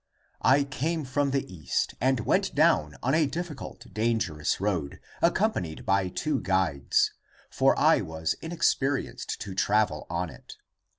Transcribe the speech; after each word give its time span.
I 0.41 0.63
came 0.63 1.05
from 1.05 1.29
the 1.29 1.45
East 1.47 1.93
<and 2.01 2.21
went 2.21 2.55
down> 2.55 2.95
On 3.03 3.13
a 3.13 3.27
difficult, 3.27 3.85
dangerous 3.93 4.59
road. 4.59 4.99
Accompanied 5.21 5.85
by 5.85 6.07
two 6.07 6.39
guides, 6.41 7.13
For 7.51 7.77
I 7.77 8.01
was 8.01 8.33
unexperienced, 8.41 9.39
to 9.41 9.53
travel 9.53 10.07
on 10.09 10.31
it. 10.31 10.57